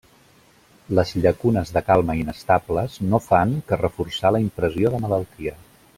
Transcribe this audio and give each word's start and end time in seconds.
Les 0.99 1.11
llacunes 1.25 1.73
de 1.75 1.83
calma 1.89 2.15
inestables 2.21 2.97
no 3.13 3.21
fan 3.27 3.53
que 3.69 3.81
reforçar 3.83 4.33
la 4.37 4.45
impressió 4.49 4.95
de 4.97 5.03
malaltia. 5.09 5.55